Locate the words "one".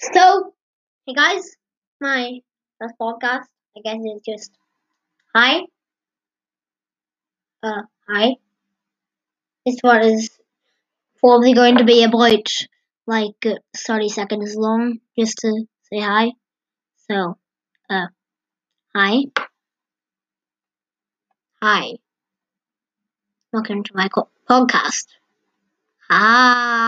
9.82-10.02